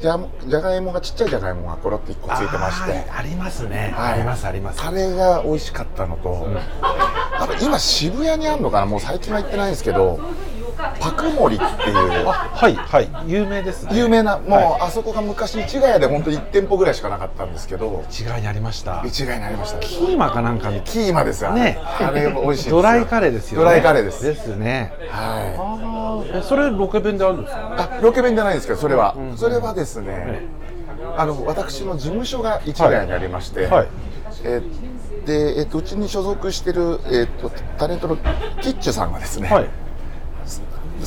[0.00, 3.10] じゃじゃがいもがちっちゃいじゃがいもがコロッと1個ついてまして。
[3.10, 4.12] ありますね、はい。
[4.14, 4.80] ありますあります。
[4.80, 6.46] カレーが美味しかったのと、
[6.80, 8.86] あと今渋谷にあるのかな？
[8.86, 10.20] もう最近は行ってないんですけど
[11.00, 13.08] パクモリっていうはいはい。
[13.26, 13.92] 有名ですね。
[13.94, 18.04] 有名なもう、はあそこが昔市ヶ谷で本当1店舗ぐらいしかなかったんですけど。
[18.10, 19.02] 違いにありました。
[19.06, 21.52] 市ヶ谷になりましたキーマかなんかにキーマですよ。
[21.52, 21.78] ね。
[21.82, 23.64] あれ美味しいドライカレーですよね。
[23.64, 24.24] ドライカレーです。
[24.24, 24.92] ですね。
[25.10, 27.60] はああえそれロケ弁であるんですか？
[27.60, 27.64] い
[27.98, 29.36] あロケ弁じゃないんですけどそれは、うん。
[29.36, 30.46] それはですね、え
[31.16, 33.88] あの私の事務所が市ヶ谷にありまして、はい。
[34.44, 34.88] えー
[35.26, 38.16] で、えっとうちに所属してる、えっとタレントの
[38.62, 39.68] キッチュさんがですね、はい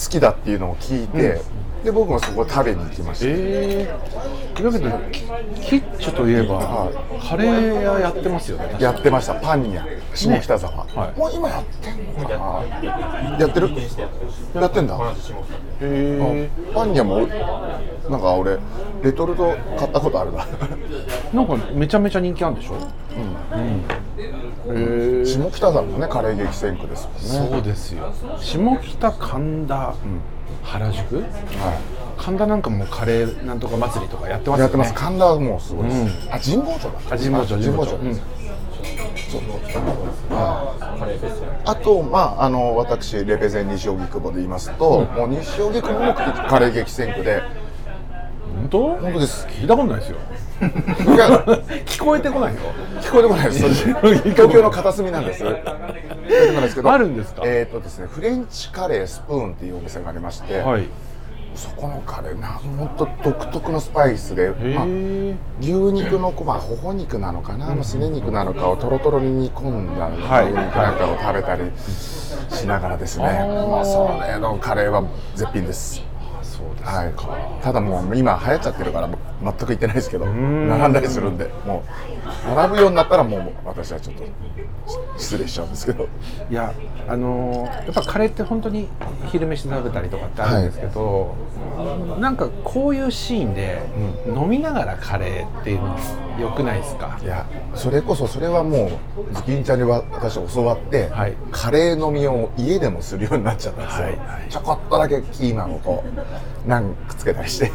[0.04, 1.42] 好きだっていうのを聞いて、
[1.84, 5.22] で僕もそこ食べに行きました、ええー、だけどキ
[5.70, 6.92] キッチュといえば、は
[7.28, 9.36] カレー屋やってますよねやってました。
[9.36, 9.84] パンニャ
[10.14, 11.20] 下北沢、はい。
[11.20, 12.38] もう今やってんのか
[12.82, 13.38] な？
[13.40, 13.70] やってる？
[14.56, 14.96] やってんだ。
[14.98, 15.10] へ
[15.82, 17.28] えパンニャも
[18.10, 18.58] なんか俺
[19.04, 20.46] レトルト買ったことあるな。
[21.34, 22.74] なんかめちゃめちゃ人気あるんでしょ？
[22.74, 22.82] うん、
[23.60, 23.82] へ
[24.18, 24.51] え
[25.26, 27.50] 下北沢のねカレー激戦区ですもんね。
[27.52, 28.14] そうですよ。
[28.40, 29.96] 下北神田、
[30.64, 31.18] 原宿？
[31.18, 31.24] は
[32.18, 34.70] 神田なんかもカレーなんとか祭りとかやってますよね。
[34.70, 34.94] いやってます。
[34.94, 36.08] 神田はもうすごいです、うん。
[36.34, 37.96] あ神保町だあ神保町神保町。
[37.96, 38.20] うん。
[41.66, 47.61] あと、まあ、あの私レペゼン西荻窪で言いますと、もう西荻窪もカレー激戦区で本
[48.72, 48.96] 当？
[48.96, 49.46] 本当です。
[49.48, 50.18] 聞いたことないですよ。
[50.62, 52.62] 聞こえてこないよ。
[53.02, 53.86] 聞こえてこないです。
[53.94, 55.44] 東京の片隅なんです。
[56.84, 57.44] あるんですか？
[57.46, 60.88] えっ、とですねフレンチカレースプーンっていうお店がありまして、はい。
[61.54, 71.64] そこのカレーなん本当独特のスパイスで、へまあ、え牛肉のこまあほほ肉なのかな、あのすね肉なのかをとろとろに煮込んだはい牛肉なんかを食べたり
[72.50, 73.26] しながらですね、
[73.70, 75.04] まあ、それのカレーは
[75.36, 76.02] 絶品です。
[76.84, 79.10] はい、ただもう今流行っちゃってるから
[79.44, 80.70] 全く行ってないですけどん。
[80.70, 81.84] 並んだりするんでも
[82.52, 84.24] う並ぶようになったらもう私はちょっと
[85.18, 86.08] 失礼しちゃうんですけど。
[86.50, 86.74] いや
[87.08, 88.88] あのーやっぱカレーって本当に
[89.32, 91.36] 昼飯で食べたりとかってあるんですけど、
[92.20, 93.82] なんかこういうシーンで
[94.28, 95.98] 飲みながらカレーっていうの
[96.40, 97.20] 良くないですか？
[97.22, 97.46] いや
[97.76, 98.92] それこそそれはも
[99.32, 101.36] うズキンちゃんには私教わって、はい。
[101.52, 104.50] カレー飲みを家でもするようになっちゃったんですよ、はいはい。
[104.50, 106.10] ちょこっとだけキーマンをこう
[106.68, 107.72] ナンくっつけたりして。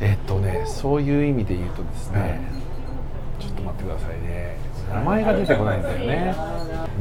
[0.00, 2.40] えっとねそういう意味で言うとですね、
[3.38, 4.56] ちょっと待ってくださいね。
[4.92, 6.34] 名前が出てこないんだよね。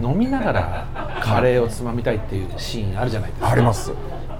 [0.01, 0.87] 飲みながら
[1.23, 3.49] カレーをつまみたいっていうシーンあるじゃないですか。
[3.49, 3.91] あります。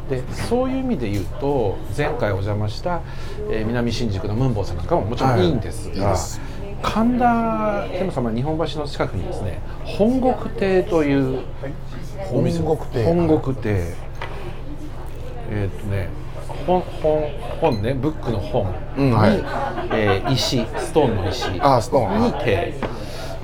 [0.09, 3.01] でそういう意味で言うと前回お邪魔した、
[3.49, 5.49] えー南新宿のムンボウさんなんかももちろんい。
[5.49, 6.17] いんですが、はい
[6.83, 11.41] 神田天野様日本橋の近くにですね本国亭という
[12.17, 13.05] 本国亭。
[13.05, 13.93] 本国亭
[15.51, 16.07] えーっとね
[16.65, 19.31] 本本本ねブックの本に、うんはい。
[19.93, 22.23] えー石ストーンの石あーストーン。
[22.23, 22.73] に亭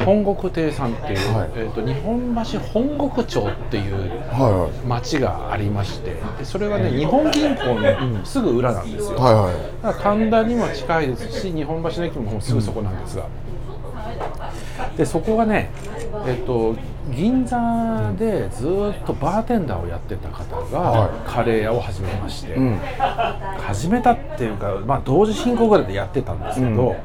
[0.06, 1.50] 本国亭さんっていう、はい。
[1.56, 9.54] えーっと日本橋本国町っていうは町がありましてでそれはね日本銀行のすぐ裏なんですよ、いはいはい。
[9.84, 13.26] だから神田にも近いですし日本橋の駅もすぐそこなんですが、
[14.96, 15.72] でそこがね
[16.26, 16.76] えっと
[17.10, 22.78] 銀座でずっとバーテンダーをやってた方がはカレー屋を始めまして、うん。
[22.78, 26.96] 始めたっていうか、まあ、同時進行ぐらいでやってたんですけど、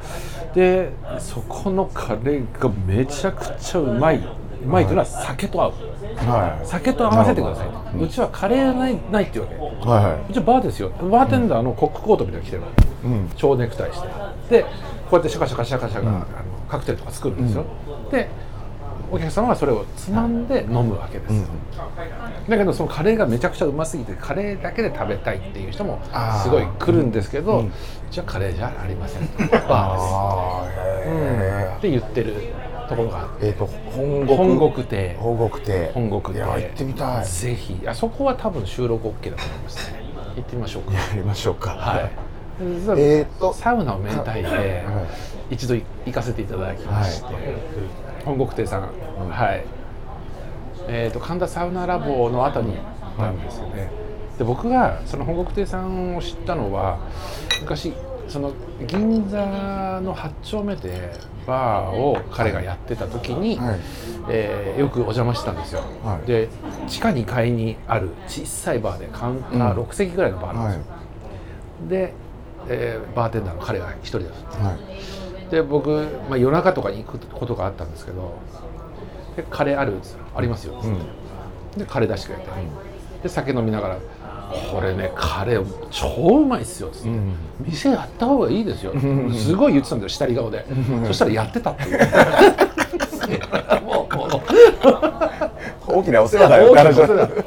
[0.55, 5.73] でそこのカレーがめちゃくちゃうまいうまいというのは酒と合う。
[6.17, 6.67] はい。
[6.67, 8.05] 酒と合わせてくださいと、なるほど。
[8.05, 9.89] うちはカレーないないっていうわけ。
[9.89, 10.91] はいはうちはバーですよ。
[10.91, 13.29] バーテンダーのコックコートみたいなの着てるわけ、いうん。
[13.35, 14.09] 蝶ネクタイして。
[14.51, 14.69] でこ
[15.13, 16.27] うやってシャカシャカシャカシャカ、あの
[16.69, 17.65] カクテルとか作るんですよ、
[18.11, 18.29] で
[19.13, 21.45] お客様はそれをつまんで飲むわけです、うん。
[22.49, 26.01] だけどそのカレーがめちゃくちゃうますぎてカレーだけで食べたいっていう人も
[26.43, 27.73] すごい来るんですけど、うん。
[28.11, 29.29] じゃあカレーじゃありません
[29.69, 31.77] バーです。
[31.77, 32.35] って言ってる
[32.89, 33.47] ところがあって。
[33.47, 34.37] ええっと本国。
[34.37, 35.17] 本国亭。
[35.21, 35.91] 本国亭。
[35.93, 36.33] 本国亭。
[36.33, 37.25] いや行ってみたい。
[37.27, 37.81] ぜひ。
[37.87, 40.03] あそこは多分収録 OK だと思いますね。
[40.37, 40.95] 行ってみましょうか。
[40.95, 41.71] やりましょうか。
[41.71, 42.11] はい。
[42.61, 43.53] えーっと。
[43.53, 45.07] サウナを明太では
[45.51, 47.27] 一度行かせていただきまして、
[48.25, 48.83] 本国亭さん、
[49.29, 49.65] はい。
[50.89, 52.77] えー、と神田サウナラボの後に
[53.19, 53.91] なんですよね、
[54.39, 56.99] で僕がその本国亭さんを知ったのは
[57.61, 57.93] 昔
[58.29, 58.53] その
[58.87, 59.39] 銀座
[60.03, 61.13] の8丁目で
[61.47, 63.81] バーを彼がやってた時に、はい。
[64.31, 66.27] えーよくお邪魔してたんですよ、はい。
[66.27, 66.49] で
[66.89, 70.85] 地下2階にある小さいバーでカウンター6席ぐらいのバーなんですよ、
[71.89, 72.15] で、
[72.69, 75.22] えーバーテンダーの彼が一人ですはい
[75.53, 75.91] で僕、
[76.31, 78.39] まあ、夜中とかに行くことがあったんですけど
[79.37, 80.91] 「でカレーある?」っつったら「ありますよ」っつっ
[81.75, 82.51] て、でカレー出してくれて、
[83.23, 83.99] で酒飲みながら
[84.73, 87.35] 「これねカレー超うまいっすよ」っつって、ん。
[87.61, 88.95] 店やった方がいいですよ」
[89.37, 90.65] すごい言ってたんだよ下り顔で、
[91.07, 91.99] そしたらやってたっていう。
[93.85, 94.31] もうもう。
[95.95, 97.45] 大きなお世話だよ大きなことだって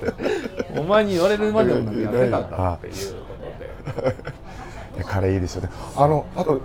[0.78, 4.15] お前に言われるまでもやってたんだっていうことで。
[5.04, 5.70] カレーいいですよね。
[5.96, 6.62] あのあと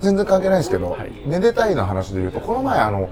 [0.00, 1.12] 全然関係ないんですけど、はい。
[1.26, 3.08] めでたいの話で言うとこの前あの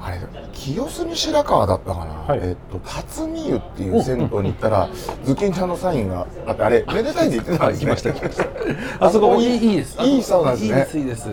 [0.00, 0.20] あれ
[0.52, 2.40] 清澄白河だったかな、はい。
[2.42, 4.88] えっと辰巳湯っていう銭湯に行ったら
[5.24, 10.00] ズッキンちゃんのサインがあってあれめでたいって言ってたんですね、来ました来ましたあそこいいいいです。
[10.02, 10.68] いいサウナですね。
[10.68, 11.28] いいですいいです。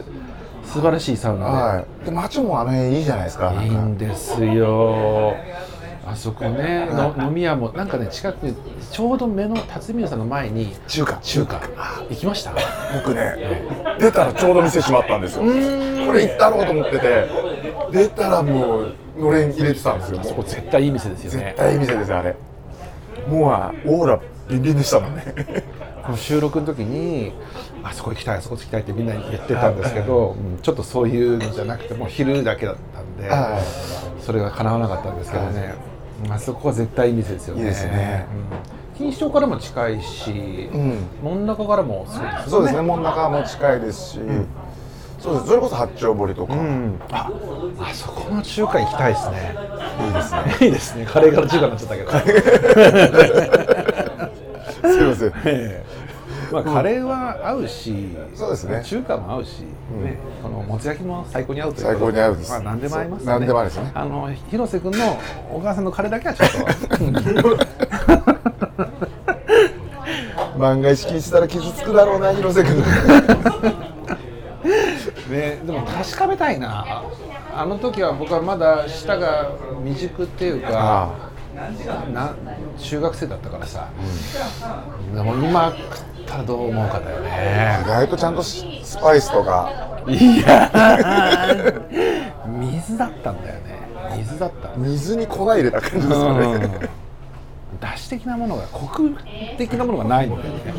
[0.66, 2.06] 素晴らしいサウナはい。
[2.06, 5.36] で街もあの辺いいじゃないですかでいいんですよ
[6.06, 6.88] あそこね。
[6.92, 8.56] の飲み屋もなんかね近くに
[8.92, 11.18] ちょうど目の辰巳さんの前に中華。
[11.22, 11.62] 中華。
[11.78, 12.54] あ行きました？
[12.94, 13.62] 僕ね
[14.00, 15.44] 出たらちょうど店閉まったんですよ。
[15.44, 17.30] これ行ったろうと思ってて。
[17.92, 20.20] 出たらもうのれん入れてたんですよ。
[20.20, 22.36] あそこ絶対いい店ですよ絶ね対いい店ですよあれ。
[23.28, 25.24] もうあオーラビンビンでしたもんね
[26.04, 27.32] この収録の時に
[27.82, 33.62] あそこ行きたいあそこ行きたいってみんなに言ってたんですけど、うんちょっとそういうのじゃなくてもう昼だけだったんで、は
[34.20, 35.76] それが叶わなかったんですけどね、
[36.30, 37.62] あそこは絶対いい店ですよね。
[37.62, 38.26] いいですね。
[39.00, 39.08] うん。
[39.08, 40.32] 錦糸町からも近いし、
[40.74, 40.98] うん。
[41.24, 42.44] 門中からもそうですよね。
[42.48, 44.20] そうですね門中も近いですし、
[45.20, 47.00] そうですそれこそ八丁堀とか、うん。
[47.12, 47.32] あ
[47.80, 49.56] あそこの中華行きたいですね。
[50.06, 50.58] いいですね。
[50.62, 51.06] いいですね。
[51.06, 52.12] カレーから中華になっちゃったけど。
[54.94, 55.30] すいません。
[55.30, 56.03] ええ
[56.54, 58.82] まあ、カレーは合うし、そうですね。
[58.86, 62.52] 中華も合うし、ね、このもつ焼きも最高に合うという最高に合うです。
[62.52, 63.92] まあ、何でも合いますそう何でも合いですね。
[63.94, 65.20] あの広瀬君の
[65.52, 67.74] お母さんのカレーだけはちょっと。
[70.60, 72.84] 万が一気にしたら傷つくだろうな広瀬君。
[75.30, 77.04] ね、でも確かめたいな。
[77.56, 79.52] あの時は僕はまだ舌が
[79.84, 81.33] 未熟っていうか
[82.14, 82.34] な
[82.80, 83.90] 中学生だったからさ、
[85.14, 89.70] でも今食ったらどう思うかだよ意ね外とちゃんとススパイスとか。
[90.08, 92.48] いやー。
[92.48, 93.80] 水だったんだよね。
[94.18, 96.46] 水だった水に粉入れた感じですよね、
[97.74, 97.80] うん。
[97.80, 99.16] だし的なものがコク
[99.58, 100.74] 的なものがないんだよね。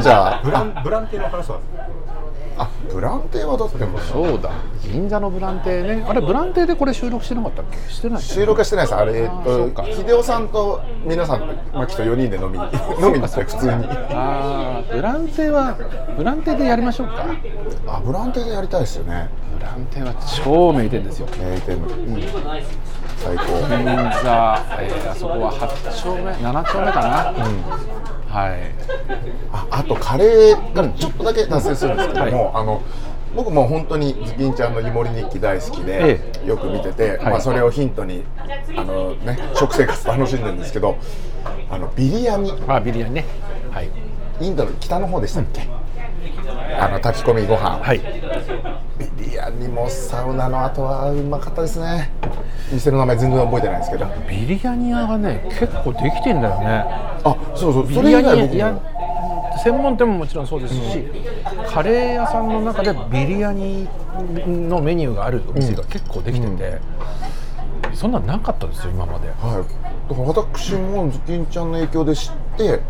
[0.02, 0.40] じゃあ。
[0.44, 1.58] ブランブランテの話は？
[2.58, 4.50] あブランテはだってもうそうだ。
[4.82, 6.04] 銀座のブランテね。
[6.06, 7.76] あれブランテでこれ収録してなかったっけ？
[7.90, 8.22] してない。
[8.22, 8.94] 収録はしてないです。
[8.94, 12.64] あれえっと秀夫さんと皆さんマキと4人で飲みに
[13.00, 13.72] 飲みに行って普通に。
[14.10, 15.76] あーブランテは
[16.16, 17.24] ブランテでやりましょうか？
[17.86, 19.30] あブランテでやりたいですよね。
[19.58, 21.28] ブランテは超名店ですよ。
[21.38, 21.78] 名店
[23.20, 23.42] 最高。
[23.44, 23.84] 銀
[24.24, 27.34] 座、えーあそこは8丁目7丁目かな、
[28.28, 28.60] はい。
[29.52, 32.62] ああとカレーからちょっとだけ脱線するんですけども、はい。
[32.62, 32.82] あの
[33.36, 36.48] 僕もう本当にズキンちゃんの「湯守日記」大好きで、え。
[36.48, 37.32] よく見てて、はい。
[37.32, 38.24] まあ、それをヒントに
[38.76, 40.96] あの、ね、食生活楽しんでるんですけど
[41.70, 42.52] あのビリヤニ。
[42.66, 43.24] あビリヤニね。
[43.70, 43.90] はい。
[44.40, 45.68] インドの北の方でしたっけ、
[46.78, 48.00] あの炊き込みご飯、はい。
[49.18, 52.10] ビリヤニもサウナの後はうまかったですね。
[52.72, 54.06] 店の名前全然覚えてないんですけど。
[54.28, 56.84] ビリヤニ屋がね結構できてんだよね。
[57.24, 57.86] あそうそう。
[57.86, 58.82] ビリヤニ屋も
[59.62, 61.04] 専門店ももちろんそうですし、
[61.68, 63.86] カレー屋さんの中でビリヤニ
[64.46, 66.80] のメニューがあるお店が結構できてて、
[67.92, 69.28] そんなんなかったですよ今まで。
[69.28, 72.80] はい、だから私もズキンちゃんの影響で知って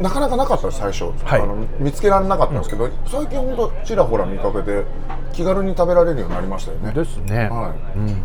[0.00, 1.40] なかなかなかった最初、はい。
[1.40, 4.84] あの見つけられなかったんですけど、最近本当ちらほら見かけて
[5.32, 6.92] 気軽に食べられるようになりましたよね。
[6.92, 7.98] ですね、はい。
[7.98, 8.22] うん。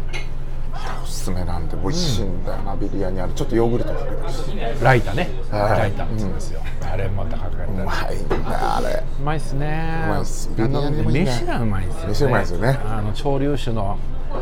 [1.02, 3.22] おすすめなんで美味しいんだよな、ビリヤニ。
[3.22, 5.80] あれちょっとヨーグルトかけたりライタね、はい。
[5.80, 9.04] ライタなんですよ、あれまたかかったうまいんだあれ。
[9.20, 10.04] うまいっすね。
[10.06, 10.50] うまいっす。
[10.56, 11.26] ビリヤニもいいね。
[11.26, 12.08] 飯がうまいっすよね。
[12.10, 12.80] 飯うまいですよね。
[12.86, 13.98] あの潮流酒の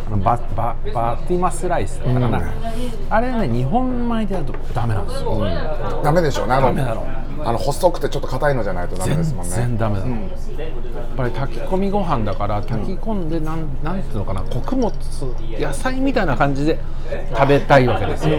[0.08, 2.44] あのバババティマスライスだかな、うん。
[3.10, 5.46] あれね日本米でやるとダメなんですよ、
[6.02, 6.67] ダメでしょうねあの。
[6.67, 7.06] ダメだろ
[7.43, 9.51] あの細くてちょっっと硬いのじゃないとダメですもんね。
[9.51, 14.91] 全然ダメだ、やっぱり炊き込みご飯だから炊き込んでなん,、なんていうのかな穀物
[15.60, 16.80] 野菜みたいな感じで
[17.34, 18.38] 食べたいわけですよ、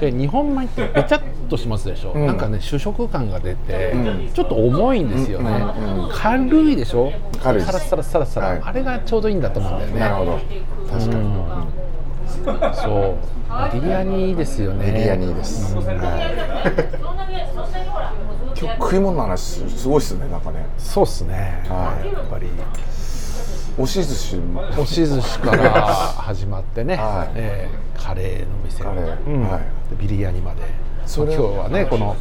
[0.00, 2.26] で日本米ってべちゃっとしますでしょ、ん。
[2.26, 4.30] なんかね主食感が出て、ん。
[4.32, 7.12] ちょっと重いんですよね、うんうん軽いでしょ。
[7.42, 8.60] 軽いサラサラサラサラ、はい。
[8.64, 10.00] あれがちょうどいいんだと思うんだよね。
[10.00, 10.38] なるほど。
[10.90, 11.28] 確かに、
[12.74, 13.74] そう。
[13.74, 14.86] ビリヤニですよね。
[14.92, 15.88] ビリヤニです、はい
[18.60, 20.66] 今日食い物の話すごいっすねなんかね。
[20.78, 22.12] そうっすね、はい。
[22.12, 22.48] やっぱり。
[23.78, 24.62] 押し寿司も。
[24.62, 27.32] 押し寿司から始まってね、はい。
[27.36, 28.82] えーカレーの店。
[28.82, 29.26] カレー。
[29.26, 29.48] うん。
[29.48, 29.60] はい
[29.90, 30.62] でビリヤニまで。
[31.06, 32.16] それ今日はねこの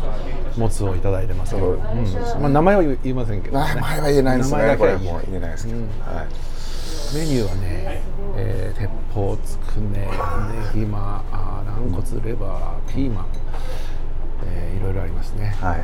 [0.57, 2.41] もつをいただいてますけど、そううん。
[2.41, 5.83] まあ、名前は言いませんけど、ね、名前は言えないです名前ねこれだけはもう言えないですけど、うん。
[5.83, 6.27] はい
[7.13, 8.01] メニューはね、
[8.35, 10.07] えー鉄砲つくねね
[10.73, 13.25] ぎまあー軟骨レバーピーマン、
[14.45, 15.55] えーいろいろありますね。
[15.59, 15.83] はい。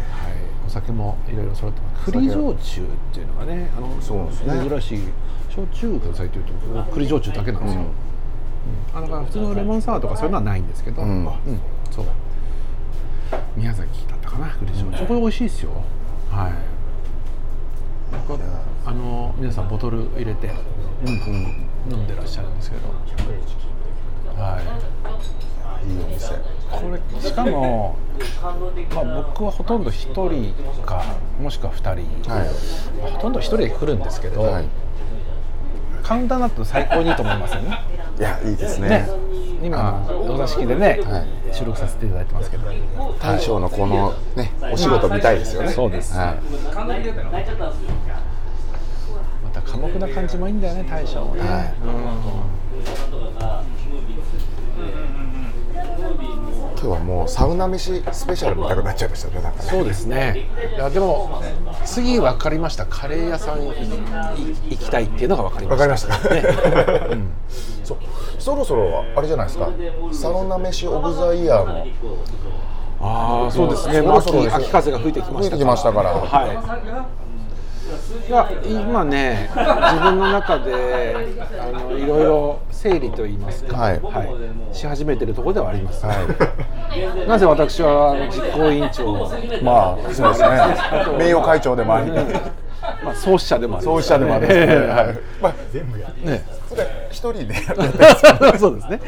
[0.67, 2.12] お酒もいろいろ揃ってます。
[2.12, 4.69] 栗焼酎っていうのがねあのそうですね。
[4.69, 4.99] 珍しい
[5.49, 6.51] 焼酎くださいというと
[6.91, 8.97] 栗焼酎だけなんですよ、うん。
[8.97, 11.27] あだから普通のレモンサワーとかそういうのはないんですけど、うん。
[11.89, 12.05] そう。
[13.55, 15.71] 宮崎だったかな栗焼酎、これ美味しいですよ。
[16.29, 16.53] はい
[18.86, 20.52] あの皆さんボトル入れて、
[21.89, 22.89] 飲んでらっしゃるんですけど。
[24.41, 24.60] は
[25.86, 25.89] い。
[25.89, 26.34] いいお店。
[26.71, 27.95] これしかも、
[28.93, 30.54] まあ、僕はほとんど1人
[30.86, 31.04] か
[31.39, 31.80] もしくは2
[32.21, 32.47] 人、はい。
[33.02, 34.65] まあほとんど1人で来るんですけど、はい。
[36.04, 37.80] カウンターだと最高にいいと思いますよね。
[38.19, 38.89] いやいいですね。
[38.89, 39.10] ね。
[39.63, 41.19] 今お座敷でね、は
[41.52, 41.56] い。
[41.56, 42.63] 収録させていただいてますけど、
[43.21, 45.69] 大将のこのねお仕事見たいですよね。
[45.69, 46.38] そうですはい。
[49.43, 51.73] また寡黙な感じもいいんだよね大将もね、はい
[56.84, 59.69] 今日はもうサウナ飯スペシャル見たくなっちゃいましたねなんかね。
[59.69, 60.50] そうですね。
[60.76, 61.41] いやでも
[61.86, 63.72] 次分かりましたカレー屋さんいい
[64.72, 66.19] 行きたいっていうのが分かりまわした。
[66.19, 67.08] かりました。
[67.08, 67.15] か、
[67.86, 67.98] そう
[68.38, 69.69] そろそろあれじゃないですか。
[70.12, 71.86] サウナ飯オブザイヤーも
[73.00, 74.52] ああそうですね、そろそろです。
[74.52, 76.10] よ秋秋風が吹いてきました吹いてきましたから。
[76.10, 77.33] はい
[78.28, 81.15] いや今ね自分の中で
[81.60, 84.76] あのいろいろ整理といいますか、はい。
[84.76, 86.13] し始めてるところではあります、は
[87.28, 89.13] なぜ私はあの実行委員長
[89.62, 91.17] まあそうですね。
[91.17, 92.12] 名誉会長でもあり。
[93.04, 95.19] まあ、創始者でもあり創始者でもありますね、はい。
[95.41, 96.43] まあ、全部やね。
[96.67, 98.99] それ一人でやって そうですね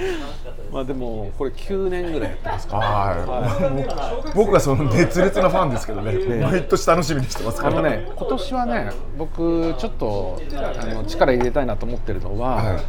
[0.75, 2.85] まあでもこれ9年ぐらいやってますから。
[2.85, 4.35] はい。
[4.35, 6.11] 僕はその熱烈なファンですけどね。
[6.43, 7.79] 毎年楽しみにしてますから。
[7.79, 12.79] あのね、今年はね、僕ちょっとあの力入れたいなと思ってるのは、はい。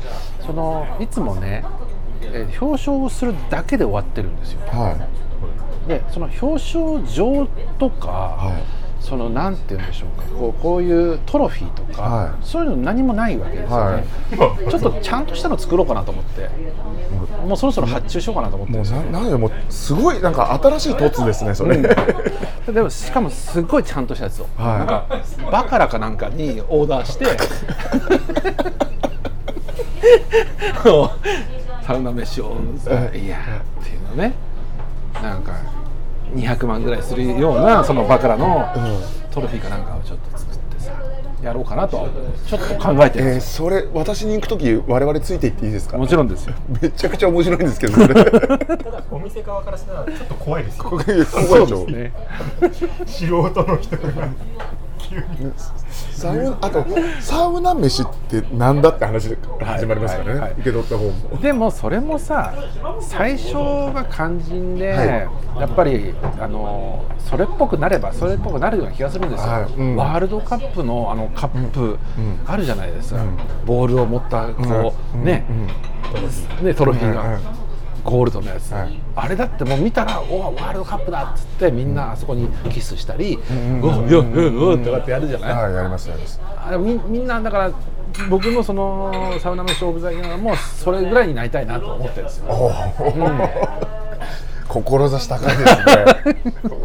[0.45, 1.65] そのいつもね、
[2.23, 4.63] えー表彰をするだけで終わってるんですよ。
[4.67, 4.91] は
[5.87, 5.89] い。
[5.89, 7.47] で、その表彰状
[7.79, 8.76] とか、はい
[9.07, 12.31] そのなんて言うんでしょうか、こうこういうトロフィーとか、はい。
[12.45, 14.05] そういうの何もないわけですよね。
[14.69, 16.51] ちょっとちゃんとしたの作ろうかなと思って、
[17.47, 18.73] もうそろそろ発注しようかなと思って。
[18.73, 18.85] もう。
[19.13, 24.79] ななんでもうすごいなんか新しい凸ですねそれ、でもしかもすごいちゃんとしたやつを、はい。
[24.79, 25.07] なんか
[25.53, 27.27] バカラかなんかにオーダーして。
[31.87, 32.57] サウナ飯を。
[33.15, 33.39] いや
[33.81, 34.35] っていうのね。
[35.23, 35.53] なんか
[36.35, 38.67] 200万ぐらいするようなそのバカラの
[39.31, 40.93] トロフィーかなんかをちょっと作ってさ
[41.43, 42.09] やろうかなと
[42.47, 45.97] ちょっと考えてるんえー、ですそれ私に行く時我々ついていっていいですか？
[45.97, 46.55] よもちろんですよ。
[46.83, 48.15] めちゃくちゃ面白いんですけどそれ
[49.11, 50.85] お店側からしたらちょっと怖いですよ。
[50.85, 52.13] ここ怖いでしょね。
[53.07, 54.03] 素人の人が
[55.91, 56.85] サウあと
[57.21, 61.41] サウナ飯ってなんだって話で始まりますからね、はいはい受け取った方も。
[61.41, 62.55] でもそれもさ
[63.01, 65.09] 最初が肝心で、はい。
[65.61, 69.97] やっぱりあのそれっぽくなればそれっぽくなるような気がするんですよ、はいうん。
[69.97, 71.99] ワールドカップのあのカップ
[72.47, 73.37] あるじゃないですか、うん。
[73.65, 75.45] ボールを持ったこう、うんね,、
[76.63, 77.66] ねトロフィーが、はいはい
[78.07, 79.01] ゴールドのやつ、はい。
[79.17, 86.41] あれだってもう見たらおワールドカップだっつってみんなあそこにキスしたり、んおよっよっよっってこうやってやるじゃない、はいやりますやります。
[86.43, 87.73] あれみみんなだから
[88.31, 92.47] 僕のそのサウナ飯オブザイヤーもそれぐらいになりたいなと思ってるんですよ。
[92.49, 94.07] おー。
[94.69, 95.75] 志高いですね。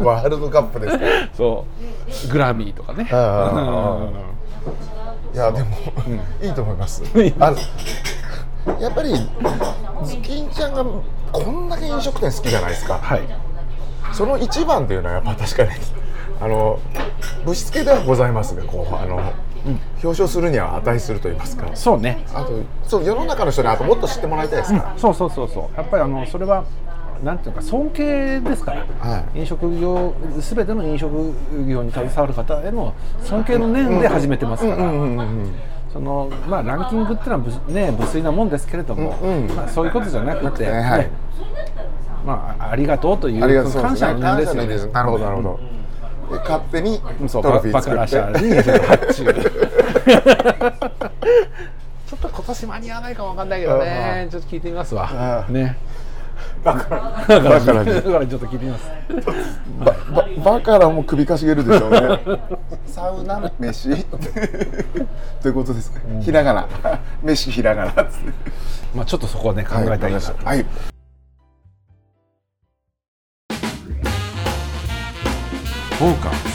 [0.00, 1.30] ワールドカップですね。
[1.36, 1.66] そ
[2.28, 2.32] う。
[2.32, 3.06] グラミーとかね。
[5.34, 5.76] いやでも、
[6.42, 7.02] いいと思います。
[7.38, 7.56] あの
[8.80, 9.10] やっぱり
[10.04, 10.84] ズキンちゃんが
[11.32, 12.98] こんだけ飲食店好きじゃないですか。
[12.98, 13.22] はい。
[14.12, 15.70] その一番というのはやっぱ確かに
[16.40, 16.78] あの
[17.44, 19.16] ぶしつけではございますがこうあの、
[20.02, 21.70] 表彰するには値すると言いますか。
[21.74, 22.24] そうね。
[22.34, 24.78] あとそう世の中の人にあともっと知ってもらいたいですか。
[24.78, 25.76] ら、そうそうそうそう。
[25.76, 26.64] やっぱりあのそれは
[27.24, 29.40] なんていうか尊敬ですから、はい。
[29.40, 31.32] 飲食業すべての飲食
[31.68, 32.92] 業に携わる方への
[33.22, 35.54] 尊敬の念で始めてますから、うんうんうんうん
[35.92, 39.54] そのまあランキングっていうのはぶね無粋なもんですけれども、うんうん。
[39.54, 41.00] まあそういうことじゃなくて、ねはい。
[41.00, 41.10] ね
[42.24, 44.92] まあありがとうという感謝の念ですよね。
[44.92, 45.60] なるほどなるほど、
[46.30, 49.42] で勝手にトロフィー作って。
[52.06, 54.28] ちょっと今年間に合わないかもわかんないけどね。
[54.30, 55.44] ちょっと聞いてみますわ。
[55.48, 55.54] うん。
[55.54, 55.76] ね
[56.64, 58.90] バカラだからちょっと聞いてみます
[60.44, 61.98] バカラも首かしげるでしょうね
[62.86, 64.04] サウナ飯
[65.40, 66.68] ということですね、ひらがな
[67.22, 68.10] 飯ひらがな
[68.94, 70.66] まあちょっとそこはね考えたいなと、はい、はい
[76.02, 76.51] フォーカス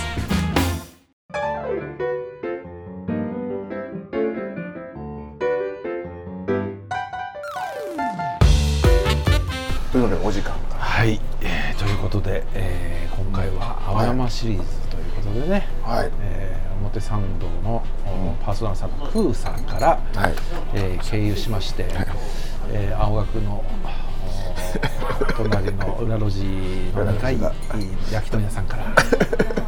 [14.30, 16.11] シリーズということでね、はい。
[16.21, 20.34] えー表参道の、おパーソナルさんのクーさんから、はい。
[20.75, 21.86] えー経由しまして、
[22.71, 23.63] えー青学の
[25.30, 26.43] お隣の裏路地
[26.95, 27.38] の2階
[28.11, 28.93] 焼き鳥屋さんから、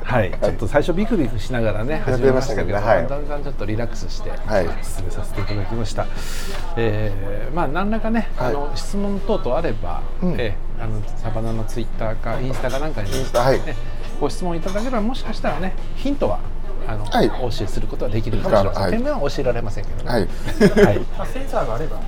[0.03, 3.07] はい、ちょっと最初ビクビクしながらね始めましたたけど、はい。
[3.07, 4.65] だんだんちょっとリラックスして、はい。
[4.83, 6.05] 進めさせていただきました。
[6.77, 8.49] えーまあ何らかね、はい。
[8.49, 10.31] あの質問等々あれば、うん。
[10.39, 13.57] えーあのサバナのツイッターかインスタかなんかに、インスタはい。
[13.65, 13.75] ね
[14.19, 16.39] ご質問いただければもしかしたらねヒントは
[16.87, 17.29] あの、はい。
[17.41, 18.83] お教えすることはできるかもしれません。
[18.83, 18.91] はい。
[18.91, 20.09] 点面は教えられませんけどね。
[20.09, 20.27] はい。
[20.85, 20.99] はい。
[21.17, 21.99] まあ、センサーがあれば。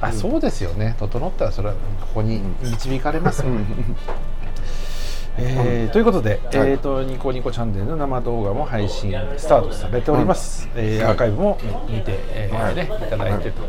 [0.00, 0.96] あそうですよね。
[0.98, 3.44] 整ったらそれはここに導かれます、
[5.38, 11.58] えーということで、えー、とニコニコチャンネルの生動画も配信スタートされております、えーアーカイブも
[11.88, 12.74] 見て、えーはい。
[12.74, 13.62] ね、いただいてと、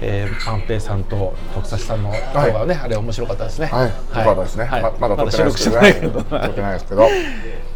[0.00, 3.66] えーパンペイさんと徳差さんの動画はね、あれ面白かったですね。
[3.66, 4.82] はい、よかったですね、はい。
[4.82, 7.08] ままだ撮ってないですけど、まだないすけど、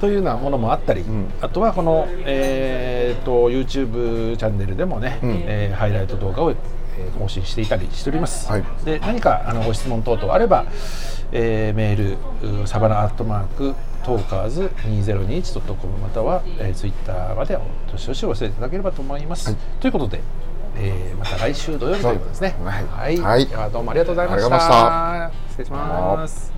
[0.01, 1.33] というようなものもあったり、ん。
[1.41, 5.43] あとはこの、えー、と YouTube チャンネルでもね、ん。
[5.47, 6.55] えーハイライト動画を、
[6.99, 8.65] えー更新していたりしております、はい。
[8.85, 10.67] で何かあのご質問等々あれば、
[11.33, 13.75] えーメールうサバナアットマーク
[14.05, 20.21] トーカーズ 2021.com または、えー、ツイッターまでおどしどしお寄せいただければと思います、ということで、
[20.77, 22.57] えーまた来週土曜日ということですね。
[22.65, 22.85] はい。
[22.87, 23.71] はい、はい。
[23.71, 25.31] どうもありがとうございました。
[25.51, 26.58] 失礼します